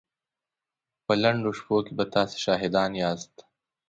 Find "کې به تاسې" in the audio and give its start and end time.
1.85-2.37